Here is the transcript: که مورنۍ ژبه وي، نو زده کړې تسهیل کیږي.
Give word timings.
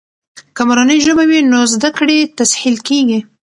که 0.55 0.61
مورنۍ 0.67 0.97
ژبه 1.05 1.23
وي، 1.29 1.39
نو 1.51 1.59
زده 1.73 1.89
کړې 1.97 2.17
تسهیل 2.37 2.77
کیږي. 2.87 3.19